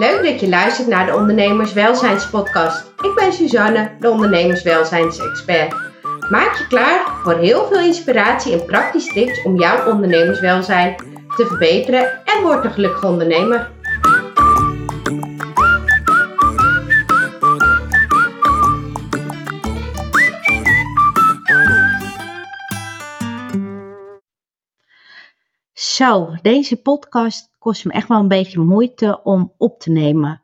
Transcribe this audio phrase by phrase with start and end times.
[0.00, 2.92] Leuk dat je luistert naar de Ondernemerswelzijnspodcast.
[3.02, 5.74] Ik ben Suzanne, de ondernemerswelzijnsexpert.
[6.30, 10.94] Maak je klaar voor heel veel inspiratie en praktische tips om jouw ondernemerswelzijn
[11.36, 13.70] te verbeteren en word een gelukkige ondernemer.
[26.00, 30.42] Zo, deze podcast kost me echt wel een beetje moeite om op te nemen.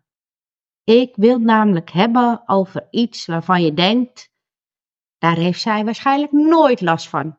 [0.84, 4.32] Ik wil namelijk hebben over iets waarvan je denkt,
[5.18, 7.38] daar heeft zij waarschijnlijk nooit last van.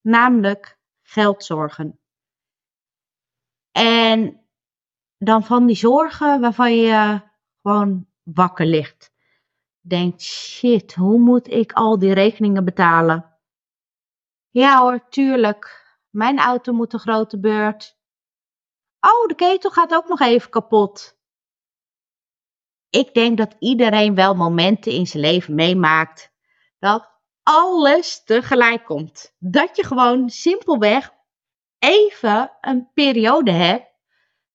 [0.00, 2.00] Namelijk geldzorgen.
[3.70, 4.46] En
[5.18, 7.20] dan van die zorgen waarvan je
[7.62, 9.12] gewoon wakker ligt.
[9.80, 13.38] Denkt, shit, hoe moet ik al die rekeningen betalen?
[14.50, 15.85] Ja hoor, tuurlijk.
[16.16, 17.98] Mijn auto moet een grote beurt.
[19.00, 21.18] Oh, de ketel gaat ook nog even kapot.
[22.90, 26.32] Ik denk dat iedereen wel momenten in zijn leven meemaakt
[26.78, 27.10] dat
[27.42, 29.34] alles tegelijk komt.
[29.38, 31.14] Dat je gewoon simpelweg
[31.78, 33.90] even een periode hebt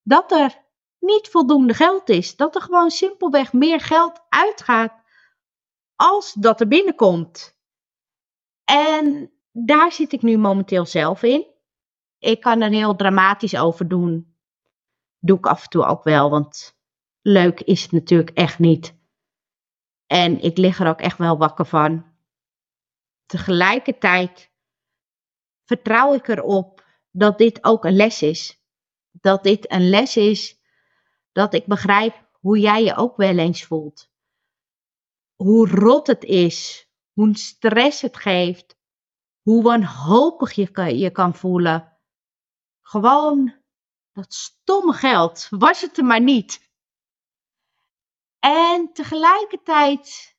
[0.01, 0.57] dat er
[0.99, 2.35] niet voldoende geld is.
[2.35, 4.93] Dat er gewoon simpelweg meer geld uitgaat
[5.95, 7.59] als dat er binnenkomt.
[8.63, 11.50] En daar zit ik nu momenteel zelf in.
[12.21, 14.35] Ik kan er heel dramatisch over doen.
[15.19, 16.77] Doe ik af en toe ook wel, want
[17.21, 18.95] leuk is het natuurlijk echt niet.
[20.05, 22.05] En ik lig er ook echt wel wakker van.
[23.25, 24.51] Tegelijkertijd
[25.65, 28.63] vertrouw ik erop dat dit ook een les is.
[29.11, 30.59] Dat dit een les is
[31.31, 34.11] dat ik begrijp hoe jij je ook wel eens voelt.
[35.35, 38.77] Hoe rot het is, hoe stress het geeft,
[39.41, 41.90] hoe wanhopig je je kan voelen.
[42.91, 43.53] Gewoon
[44.11, 46.71] dat stomme geld, was het er maar niet.
[48.39, 50.35] En tegelijkertijd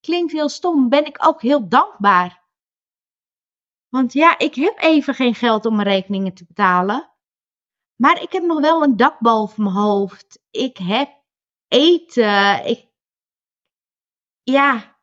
[0.00, 2.44] klinkt heel stom, ben ik ook heel dankbaar.
[3.88, 7.10] Want ja, ik heb even geen geld om mijn rekeningen te betalen.
[7.96, 10.42] Maar ik heb nog wel een dak boven mijn hoofd.
[10.50, 11.22] Ik heb
[11.68, 12.64] eten.
[12.64, 12.88] Ik...
[14.42, 14.98] Ja,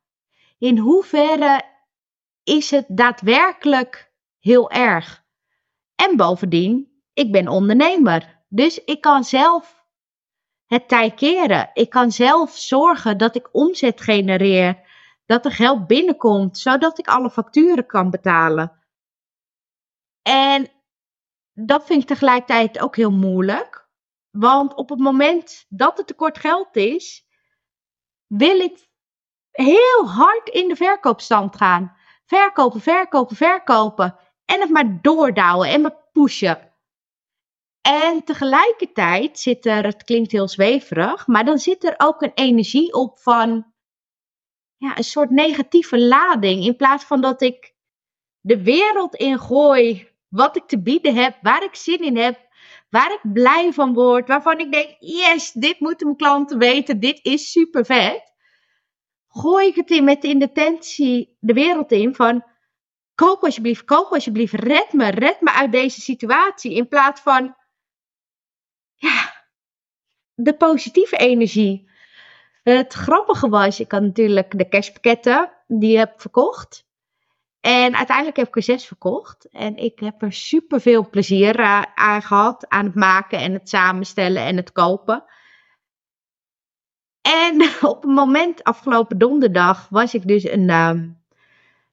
[0.57, 1.63] in hoeverre
[2.43, 5.24] is het daadwerkelijk heel erg?
[5.95, 8.43] En bovendien, ik ben ondernemer.
[8.49, 9.85] Dus ik kan zelf
[10.65, 11.69] het tij keren.
[11.73, 14.83] Ik kan zelf zorgen dat ik omzet genereer.
[15.25, 18.83] Dat er geld binnenkomt, zodat ik alle facturen kan betalen.
[20.21, 20.71] En
[21.53, 23.89] dat vind ik tegelijkertijd ook heel moeilijk.
[24.31, 27.27] Want op het moment dat er tekort geld is,
[28.27, 28.87] wil ik
[29.51, 31.95] heel hard in de verkoopstand gaan.
[32.25, 34.17] Verkopen, verkopen, verkopen.
[34.45, 36.73] En het maar doordouwen en maar pushen.
[37.81, 42.93] En tegelijkertijd zit er, het klinkt heel zweverig, maar dan zit er ook een energie
[42.93, 43.73] op van
[44.77, 46.63] ja, een soort negatieve lading.
[46.63, 47.73] In plaats van dat ik
[48.39, 52.39] de wereld ingooi wat ik te bieden heb, waar ik zin in heb,
[52.89, 57.19] waar ik blij van word, waarvan ik denk, yes, dit moeten mijn klanten weten, dit
[57.21, 58.33] is super vet.
[59.27, 62.43] Gooi ik het in met de intentie de wereld in van,
[63.15, 66.73] koop alsjeblieft, koop alsjeblieft, red me, red me uit deze situatie.
[66.73, 67.55] In plaats van,
[68.95, 69.45] ja,
[70.33, 71.89] de positieve energie.
[72.63, 76.85] Het grappige was, ik had natuurlijk de cashpakketten, die heb verkocht.
[77.65, 79.49] En uiteindelijk heb ik er zes verkocht.
[79.49, 81.61] En ik heb er super veel plezier
[81.95, 82.69] aan gehad.
[82.69, 85.23] Aan het maken en het samenstellen en het kopen.
[87.21, 91.01] En op een moment, afgelopen donderdag, was ik dus een uh,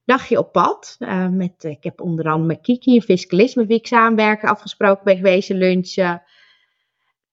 [0.05, 0.95] dagje op pad.
[0.99, 5.15] Uh, met, ik heb onder andere met Kiki, een fiscalisme wie ik samenwerken, afgesproken ben
[5.15, 6.23] geweest, lunchen.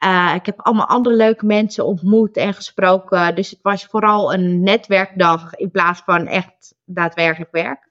[0.05, 3.35] Uh, ik heb allemaal andere leuke mensen ontmoet en gesproken.
[3.35, 7.89] Dus het was vooral een netwerkdag in plaats van echt daadwerkelijk werk.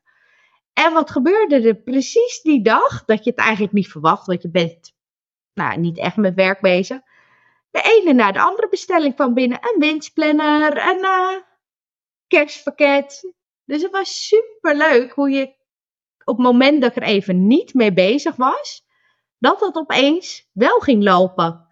[0.73, 4.49] En wat gebeurde er precies die dag, dat je het eigenlijk niet verwacht, want je
[4.49, 4.93] bent
[5.53, 6.99] nou, niet echt met werk bezig.
[7.71, 9.57] De ene naar de andere bestelling van binnen.
[9.61, 11.41] Een winstplanner, een uh,
[12.27, 13.33] kerstpakket.
[13.69, 15.55] Dus het was super leuk hoe je
[16.23, 18.85] op het moment dat ik er even niet mee bezig was,
[19.37, 21.67] dat dat opeens wel ging lopen.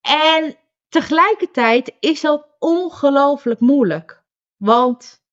[0.00, 0.56] En
[0.88, 4.24] tegelijkertijd is dat ongelooflijk moeilijk.
[4.56, 5.24] Want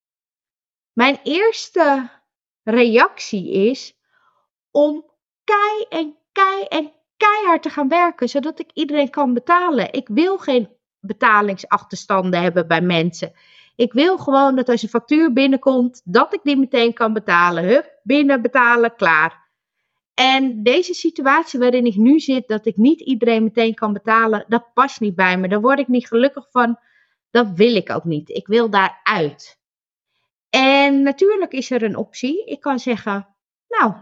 [0.94, 2.10] mijn eerste
[2.64, 3.98] reactie is
[4.72, 5.06] om
[5.44, 9.94] kei en kei en keihard te gaan werken, zodat ik iedereen kan betalen.
[9.94, 13.34] Ik wil geen betalingsachterstanden hebben bij mensen.
[13.80, 17.64] Ik wil gewoon dat als een factuur binnenkomt, dat ik die meteen kan betalen.
[17.64, 19.48] Hup, binnen betalen, klaar.
[20.14, 24.74] En deze situatie waarin ik nu zit, dat ik niet iedereen meteen kan betalen, dat
[24.74, 25.48] past niet bij me.
[25.48, 26.80] Daar word ik niet gelukkig van.
[27.32, 28.30] Dat wil ik ook niet.
[28.30, 29.60] Ik wil daaruit.
[30.50, 32.46] En natuurlijk is er een optie.
[32.46, 33.36] Ik kan zeggen,
[33.68, 33.94] nou,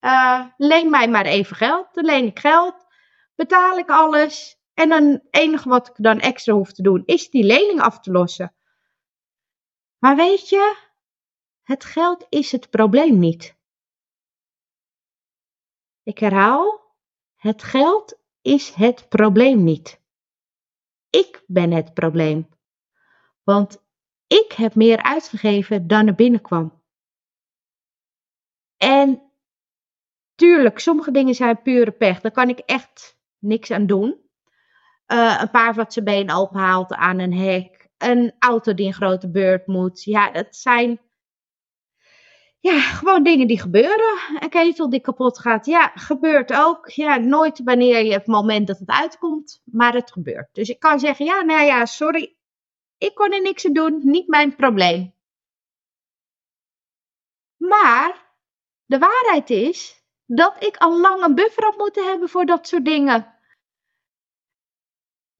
[0.00, 1.88] uh, leen mij maar even geld.
[1.92, 2.86] Dan leen ik geld,
[3.34, 4.58] betaal ik alles.
[4.74, 8.00] En dan het enige wat ik dan extra hoef te doen, is die lening af
[8.00, 8.54] te lossen.
[10.00, 10.76] Maar weet je,
[11.62, 13.58] het geld is het probleem niet.
[16.02, 16.80] Ik herhaal,
[17.36, 20.00] het geld is het probleem niet.
[21.10, 22.48] Ik ben het probleem.
[23.42, 23.82] Want
[24.26, 26.82] ik heb meer uitgegeven dan er binnenkwam.
[28.76, 29.32] En
[30.34, 32.20] tuurlijk, sommige dingen zijn pure pech.
[32.20, 34.30] Daar kan ik echt niks aan doen.
[35.06, 37.79] Uh, een paard wat zijn been openhaalt aan een hek.
[38.02, 40.02] Een auto die een grote beurt moet.
[40.02, 41.00] Ja, dat zijn
[42.60, 44.18] ja, gewoon dingen die gebeuren.
[44.38, 45.66] Een ketel die kapot gaat.
[45.66, 46.88] Ja, gebeurt ook.
[46.88, 49.62] Ja, nooit wanneer je het moment dat het uitkomt.
[49.64, 50.48] Maar het gebeurt.
[50.52, 52.36] Dus ik kan zeggen, ja, nou ja, sorry.
[52.98, 54.00] Ik kon er niks aan doen.
[54.02, 55.14] Niet mijn probleem.
[57.56, 58.34] Maar
[58.84, 62.84] de waarheid is dat ik al lang een buffer had moeten hebben voor dat soort
[62.84, 63.39] dingen.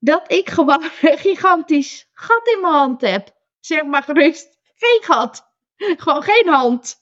[0.02, 3.36] Dat ik gewoon een gigantisch gat in mijn hand heb.
[3.60, 4.58] Zeg maar gerust.
[4.74, 5.48] Geen gat.
[5.76, 6.98] Gewoon geen hand.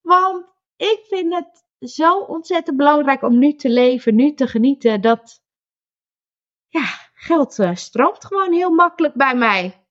[0.00, 0.46] Want
[0.76, 5.00] ik vind het zo ontzettend belangrijk om nu te leven, nu te genieten.
[5.00, 5.42] Dat
[6.68, 6.84] ja,
[7.14, 9.86] geld uh, stroomt gewoon heel makkelijk bij mij.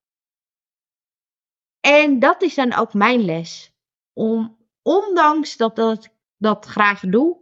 [1.79, 3.73] En dat is dan ook mijn les.
[4.13, 7.37] Om, ondanks dat dat, dat graag doe,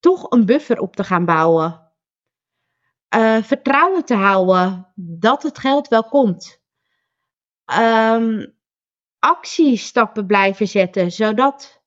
[0.00, 1.87] toch een buffer op te gaan bouwen.
[3.16, 6.62] Uh, vertrouwen te houden dat het geld wel komt.
[7.80, 8.56] Um,
[9.18, 11.82] actiestappen blijven zetten, zodat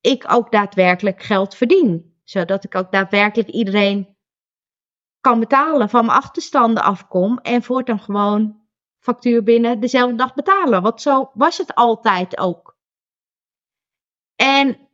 [0.00, 2.20] ik ook daadwerkelijk geld verdien.
[2.24, 4.16] Zodat ik ook daadwerkelijk iedereen
[5.20, 8.60] kan betalen, van mijn achterstanden afkom en voortaan gewoon
[8.98, 10.82] factuur binnen dezelfde dag betalen.
[10.82, 12.78] Want zo was het altijd ook.
[14.36, 14.88] En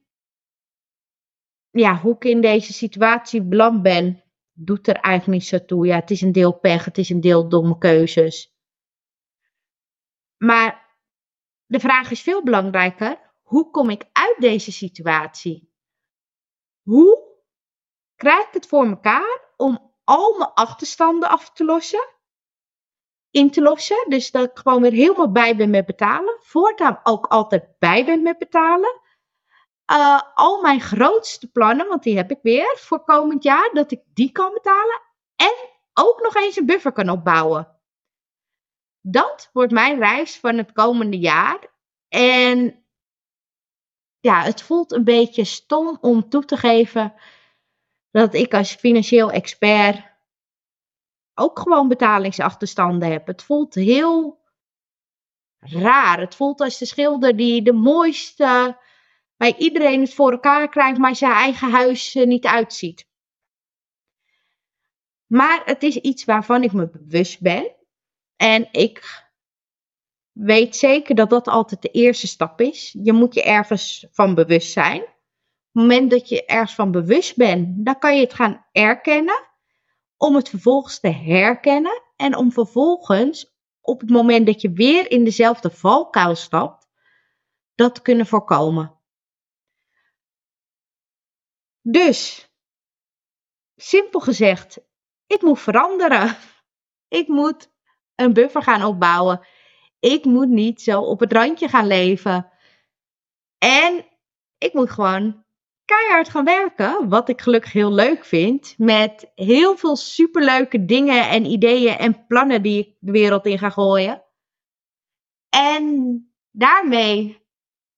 [1.70, 4.22] ja, hoe ik in deze situatie beland ben,
[4.56, 5.86] doet er eigenlijk niet zo toe.
[5.86, 8.54] Ja, het is een deel pech, het is een deel domme keuzes.
[10.36, 10.96] Maar
[11.66, 13.18] de vraag is veel belangrijker.
[13.42, 15.72] Hoe kom ik uit deze situatie?
[16.82, 17.18] Hoe
[18.16, 22.08] krijg ik het voor elkaar om al mijn achterstanden af te lossen?
[23.30, 24.04] In te lossen.
[24.08, 26.38] Dus dat ik gewoon weer helemaal bij ben met betalen.
[26.40, 29.00] Voortaan ook altijd bij ben met betalen.
[29.90, 34.00] Uh, al mijn grootste plannen, want die heb ik weer voor komend jaar, dat ik
[34.14, 35.00] die kan betalen.
[35.36, 35.54] En
[35.94, 37.76] ook nog eens een buffer kan opbouwen
[39.08, 41.58] dat wordt mijn reis van het komende jaar.
[42.08, 42.84] En
[44.20, 47.14] ja, het voelt een beetje stom om toe te geven
[48.10, 50.14] dat ik als financieel expert
[51.34, 53.26] ook gewoon betalingsachterstanden heb.
[53.26, 54.44] Het voelt heel
[55.58, 56.20] raar.
[56.20, 58.78] Het voelt als de schilder die de mooiste
[59.36, 63.08] bij iedereen het voor elkaar krijgt, maar zijn eigen huis niet uitziet.
[65.26, 67.74] Maar het is iets waarvan ik me bewust ben.
[68.36, 69.24] En ik
[70.32, 72.96] weet zeker dat dat altijd de eerste stap is.
[73.02, 75.00] Je moet je ergens van bewust zijn.
[75.02, 79.44] Op het moment dat je ergens van bewust bent, dan kan je het gaan erkennen.
[80.16, 82.02] Om het vervolgens te herkennen.
[82.16, 86.88] En om vervolgens, op het moment dat je weer in dezelfde valkuil stapt,
[87.74, 88.95] dat te kunnen voorkomen.
[91.88, 92.48] Dus,
[93.76, 94.78] simpel gezegd,
[95.26, 96.36] ik moet veranderen.
[97.08, 97.72] Ik moet
[98.14, 99.46] een buffer gaan opbouwen.
[99.98, 102.50] Ik moet niet zo op het randje gaan leven.
[103.58, 104.06] En
[104.58, 105.44] ik moet gewoon
[105.84, 111.44] keihard gaan werken, wat ik gelukkig heel leuk vind, met heel veel superleuke dingen en
[111.44, 114.24] ideeën en plannen die ik de wereld in ga gooien.
[115.48, 117.46] En daarmee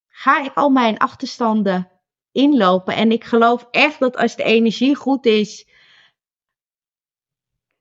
[0.08, 1.97] ga ik al mijn achterstanden
[2.38, 2.94] inlopen.
[2.94, 5.68] En ik geloof echt dat als de energie goed is,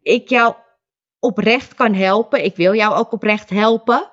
[0.01, 0.55] ik jou
[1.19, 4.11] oprecht kan helpen, ik wil jou ook oprecht helpen,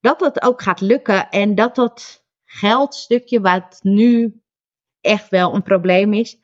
[0.00, 4.42] dat dat ook gaat lukken en dat dat geldstukje wat nu
[5.00, 6.38] echt wel een probleem is,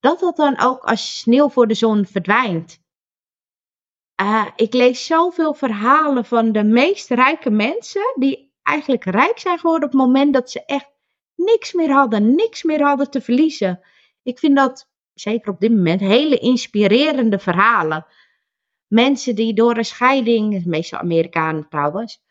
[0.00, 2.82] dat dat dan ook als sneeuw voor de zon verdwijnt.
[4.22, 9.88] Uh, ik lees zoveel verhalen van de meest rijke mensen die eigenlijk rijk zijn geworden
[9.88, 10.93] op het moment dat ze echt
[11.36, 13.80] niks meer hadden, niks meer hadden te verliezen.
[14.22, 18.06] Ik vind dat, zeker op dit moment, hele inspirerende verhalen
[18.94, 22.22] mensen die door een scheiding, meestal Amerikanen trouwens,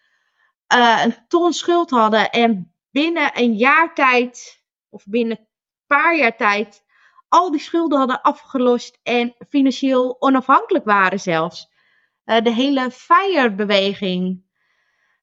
[0.76, 5.48] uh, een ton schuld hadden en binnen een jaar tijd, of binnen een
[5.88, 6.84] paar jaar tijd
[7.28, 11.72] al die schulden hadden afgelost en financieel onafhankelijk waren zelfs.
[12.26, 14.44] Uh, de hele FIRE-beweging,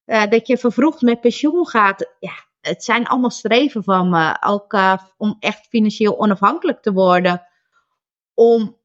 [0.07, 2.17] uh, dat je vervroegd met pensioen gaat.
[2.19, 7.47] Ja, het zijn allemaal streven van me, ook uh, om echt financieel onafhankelijk te worden.
[8.35, 8.79] Om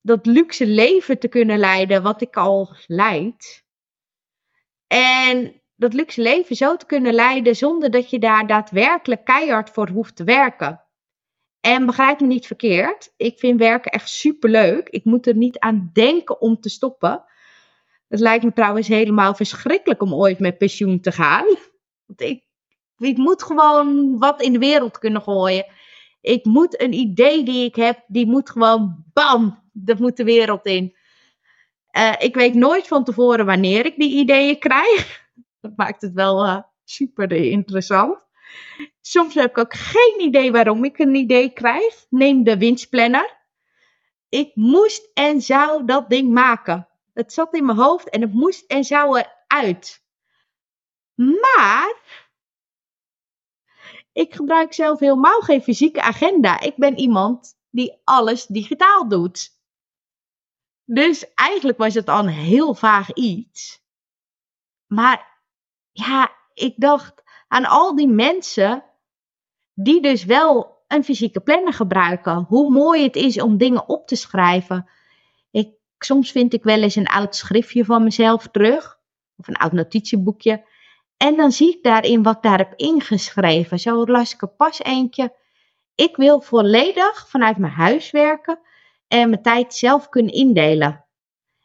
[0.00, 3.64] dat luxe leven te kunnen leiden wat ik al leid.
[4.86, 9.88] En dat luxe leven zo te kunnen leiden zonder dat je daar daadwerkelijk keihard voor
[9.88, 10.84] hoeft te werken.
[11.60, 14.88] En begrijp me niet verkeerd, ik vind werken echt superleuk.
[14.88, 17.24] Ik moet er niet aan denken om te stoppen.
[18.08, 21.44] Het lijkt me trouwens helemaal verschrikkelijk om ooit met pensioen te gaan.
[22.06, 22.44] Want ik,
[23.02, 25.66] ik moet gewoon wat in de wereld kunnen gooien.
[26.20, 30.66] Ik moet een idee die ik heb, die moet gewoon bam, dat moet de wereld
[30.66, 30.96] in.
[31.96, 35.20] Uh, ik weet nooit van tevoren wanneer ik die ideeën krijg.
[35.60, 38.18] Dat maakt het wel uh, super interessant.
[39.00, 42.06] Soms heb ik ook geen idee waarom ik een idee krijg.
[42.08, 43.40] Neem de winstplanner.
[44.28, 46.88] Ik moest en zou dat ding maken.
[47.14, 50.02] Het zat in mijn hoofd en het moest en zou eruit.
[51.14, 51.94] Maar
[54.12, 56.60] ik gebruik zelf helemaal geen fysieke agenda.
[56.60, 59.50] Ik ben iemand die alles digitaal doet.
[60.84, 63.82] Dus eigenlijk was het al een heel vaag iets.
[64.86, 65.40] Maar
[65.92, 68.84] ja, ik dacht aan al die mensen
[69.74, 72.44] die dus wel een fysieke planner gebruiken.
[72.48, 74.88] Hoe mooi het is om dingen op te schrijven.
[75.50, 79.00] Ik, soms vind ik wel eens een oud schriftje van mezelf terug.
[79.36, 80.64] Of een oud notitieboekje.
[81.22, 83.78] En dan zie ik daarin wat ik daar heb ingeschreven.
[83.78, 85.36] Zo las ik er pas eentje.
[85.94, 88.58] Ik wil volledig vanuit mijn huis werken
[89.08, 91.04] en mijn tijd zelf kunnen indelen.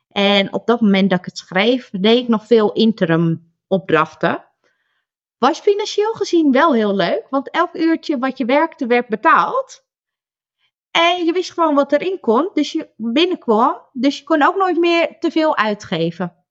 [0.08, 4.46] En op dat moment dat ik het schreef, deed ik nog veel interim opdrachten.
[5.38, 9.86] Was financieel gezien wel heel leuk, want elk uurtje wat je werkte werd betaald.
[10.92, 13.82] En je wist gewoon wat erin kon, dus je binnenkwam.
[13.94, 16.46] Dus je kon ook nooit meer te veel uitgeven.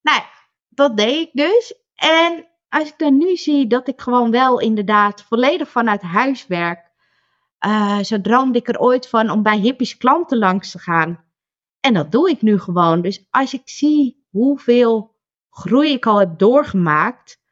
[0.00, 0.22] Nou,
[0.68, 1.83] dat deed ik dus.
[1.94, 6.92] En als ik dan nu zie dat ik gewoon wel inderdaad volledig vanuit huis werk.
[7.66, 11.24] Uh, zo droomde ik er ooit van om bij hippies klanten langs te gaan.
[11.80, 13.00] En dat doe ik nu gewoon.
[13.00, 15.14] Dus als ik zie hoeveel
[15.50, 17.42] groei ik al heb doorgemaakt,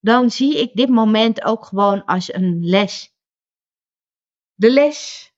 [0.00, 3.16] dan zie ik dit moment ook gewoon als een les.
[4.54, 5.30] De les,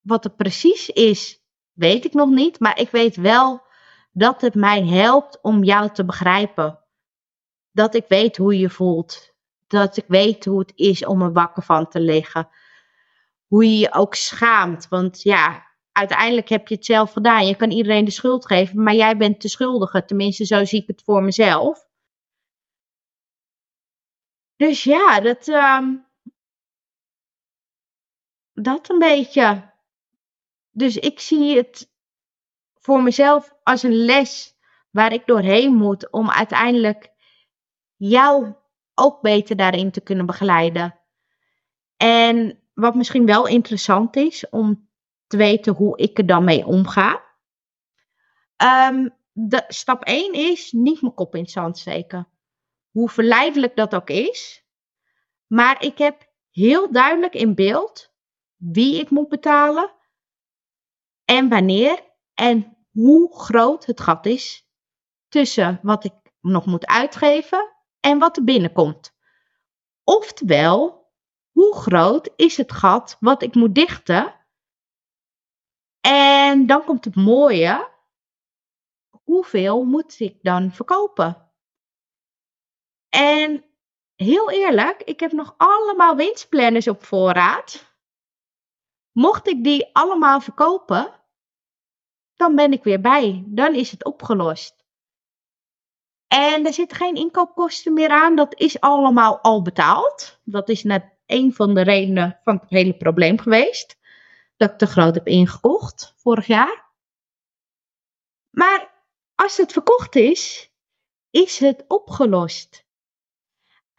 [0.00, 3.62] wat het precies is, weet ik nog niet, maar ik weet wel
[4.12, 6.85] dat het mij helpt om jou te begrijpen.
[7.76, 9.34] Dat ik weet hoe je voelt.
[9.66, 12.48] Dat ik weet hoe het is om er wakker van te liggen.
[13.46, 14.88] Hoe je je ook schaamt.
[14.88, 17.46] Want ja, uiteindelijk heb je het zelf gedaan.
[17.46, 20.04] Je kan iedereen de schuld geven, maar jij bent de schuldige.
[20.04, 21.88] Tenminste, zo zie ik het voor mezelf.
[24.56, 26.06] Dus ja, dat, um,
[28.52, 29.72] dat een beetje.
[30.70, 31.90] Dus ik zie het
[32.74, 34.56] voor mezelf als een les
[34.90, 37.14] waar ik doorheen moet om uiteindelijk
[37.96, 38.54] jou
[38.94, 41.00] ook beter daarin te kunnen begeleiden.
[41.96, 44.88] En wat misschien wel interessant is om
[45.26, 47.24] te weten hoe ik er dan mee omga.
[48.90, 52.28] Um, de, stap 1 is niet mijn kop in het zand steken
[52.90, 54.64] hoe verleidelijk dat ook is.
[55.46, 58.14] Maar ik heb heel duidelijk in beeld
[58.56, 59.92] wie ik moet betalen
[61.24, 64.70] en wanneer en hoe groot het gat is
[65.28, 67.75] tussen wat ik nog moet uitgeven
[68.06, 69.14] en wat er binnenkomt.
[70.04, 71.06] Oftewel,
[71.50, 74.34] hoe groot is het gat wat ik moet dichten?
[76.00, 77.90] En dan komt het mooie.
[79.24, 81.50] Hoeveel moet ik dan verkopen?
[83.08, 83.64] En
[84.14, 87.94] heel eerlijk, ik heb nog allemaal winstplanners op voorraad.
[89.12, 91.20] Mocht ik die allemaal verkopen,
[92.34, 93.44] dan ben ik weer bij.
[93.46, 94.75] Dan is het opgelost.
[96.28, 98.36] En er zitten geen inkoopkosten meer aan.
[98.36, 100.40] Dat is allemaal al betaald.
[100.44, 103.98] Dat is net een van de redenen van het hele probleem geweest.
[104.56, 106.84] Dat ik te groot heb ingekocht vorig jaar.
[108.50, 108.94] Maar
[109.34, 110.70] als het verkocht is,
[111.30, 112.84] is het opgelost.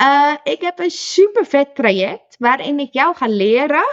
[0.01, 3.87] Uh, ik heb een super vet traject waarin ik jou ga leren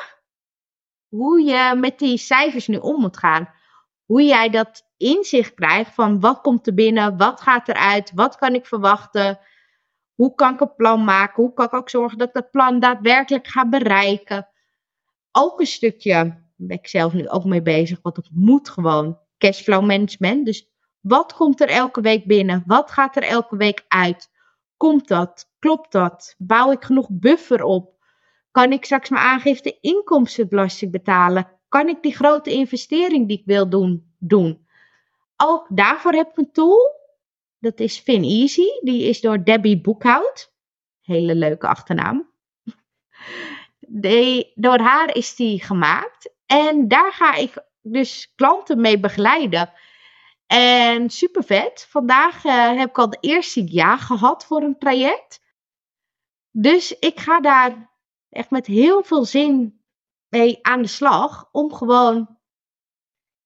[1.08, 3.54] hoe je met die cijfers nu om moet gaan.
[4.04, 8.54] Hoe jij dat inzicht krijgt van wat komt er binnen, wat gaat eruit, wat kan
[8.54, 9.38] ik verwachten,
[10.14, 12.80] hoe kan ik een plan maken, hoe kan ik ook zorgen dat ik dat plan
[12.80, 14.48] daadwerkelijk ga bereiken.
[15.32, 19.18] Ook een stukje, daar ben ik zelf nu ook mee bezig, want het moet gewoon,
[19.38, 20.46] cashflow management.
[20.46, 20.68] Dus
[21.00, 24.30] wat komt er elke week binnen, wat gaat er elke week uit?
[24.76, 25.50] Komt dat?
[25.58, 26.34] Klopt dat?
[26.38, 27.94] Bouw ik genoeg buffer op?
[28.50, 31.48] Kan ik straks mijn aangifte inkomstenbelasting betalen?
[31.74, 34.66] Kan ik die grote investering die ik wil doen, doen?
[35.36, 36.90] Ook daarvoor heb ik een tool.
[37.58, 38.66] Dat is FinEasy.
[38.80, 40.52] Die is door Debbie Boekhout.
[41.00, 42.30] Hele leuke achternaam.
[43.78, 46.34] De, door haar is die gemaakt.
[46.46, 49.72] En daar ga ik dus klanten mee begeleiden.
[50.46, 51.86] En super vet.
[51.88, 55.42] Vandaag uh, heb ik al de eerste ja gehad voor een traject.
[56.50, 57.90] Dus ik ga daar
[58.28, 59.83] echt met heel veel zin
[60.62, 61.48] aan de slag.
[61.52, 62.38] Om gewoon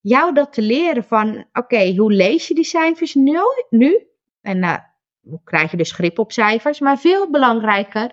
[0.01, 3.39] jou dat te leren van, oké, hoe lees je die cijfers nu?
[3.71, 4.07] nu?
[4.41, 4.77] En uh,
[5.21, 6.81] hoe krijg je dus grip op cijfers?
[6.81, 8.13] Maar veel belangrijker,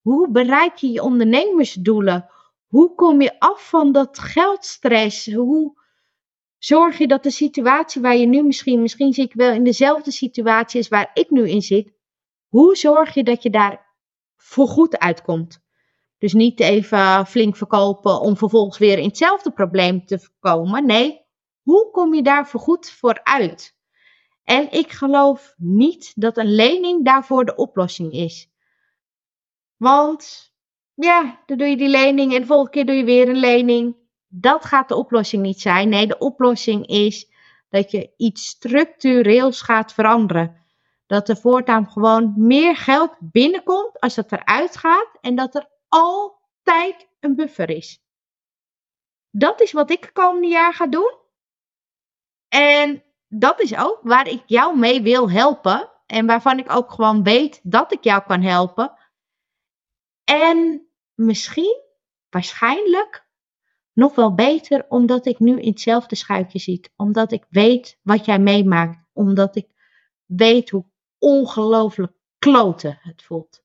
[0.00, 2.28] hoe bereik je je ondernemersdoelen?
[2.66, 5.32] Hoe kom je af van dat geldstress?
[5.32, 5.82] Hoe
[6.58, 10.10] zorg je dat de situatie waar je nu misschien, misschien zit ik wel in dezelfde
[10.10, 11.92] situatie als waar ik nu in zit.
[12.48, 13.94] Hoe zorg je dat je daar
[14.36, 15.63] voorgoed uitkomt?
[16.24, 20.86] Dus niet even flink verkopen om vervolgens weer in hetzelfde probleem te komen.
[20.86, 21.20] Nee,
[21.62, 23.76] hoe kom je daar voorgoed voor uit?
[24.44, 28.50] En ik geloof niet dat een lening daarvoor de oplossing is.
[29.76, 30.52] Want
[30.94, 33.96] ja, dan doe je die lening en de volgende keer doe je weer een lening.
[34.28, 35.88] Dat gaat de oplossing niet zijn.
[35.88, 37.30] Nee, de oplossing is
[37.68, 40.56] dat je iets structureels gaat veranderen.
[41.06, 47.08] Dat er voortaan gewoon meer geld binnenkomt als het eruit gaat en dat er altijd
[47.20, 48.02] een buffer is.
[49.30, 51.18] Dat is wat ik komende jaar ga doen.
[52.48, 55.90] En dat is ook waar ik jou mee wil helpen.
[56.06, 58.98] En waarvan ik ook gewoon weet dat ik jou kan helpen.
[60.24, 61.82] En misschien,
[62.28, 63.28] waarschijnlijk,
[63.92, 66.92] nog wel beter omdat ik nu in hetzelfde schuitje zit.
[66.96, 68.98] Omdat ik weet wat jij meemaakt.
[69.12, 69.68] Omdat ik
[70.24, 70.86] weet hoe
[71.18, 73.63] ongelooflijk kloten het voelt.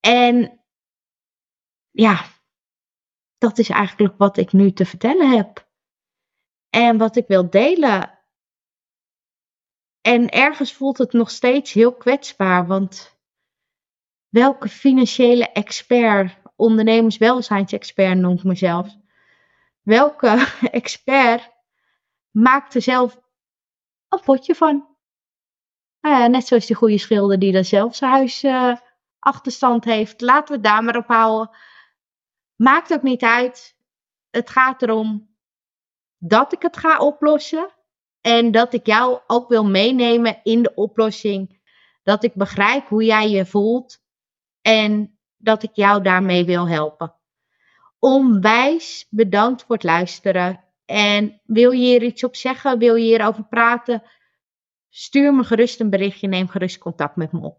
[0.00, 0.60] En
[1.90, 2.24] ja,
[3.38, 5.68] dat is eigenlijk wat ik nu te vertellen heb.
[6.70, 8.18] En wat ik wil delen.
[10.00, 13.18] En ergens voelt het nog steeds heel kwetsbaar, want
[14.28, 18.96] welke financiële expert, ondernemerswelzijnsexpert noem ik mezelf,
[19.82, 21.50] welke expert
[22.30, 23.20] maakt er zelf
[24.08, 24.88] een potje van?
[26.00, 28.76] Nou ja, net zoals die goede schilder die dan zelf zijn huis uh,
[29.20, 30.20] achterstand heeft.
[30.20, 31.56] Laten we het daar maar op houden.
[32.56, 33.76] Maakt ook niet uit.
[34.30, 35.34] Het gaat erom
[36.18, 37.74] dat ik het ga oplossen.
[38.20, 41.60] En dat ik jou ook wil meenemen in de oplossing.
[42.02, 43.98] Dat ik begrijp hoe jij je voelt.
[44.62, 47.14] En dat ik jou daarmee wil helpen.
[47.98, 50.64] Onwijs bedankt voor het luisteren.
[50.84, 52.78] En wil je hier iets op zeggen?
[52.78, 54.02] Wil je hierover praten?
[54.88, 56.28] Stuur me gerust een berichtje.
[56.28, 57.58] Neem gerust contact met me op.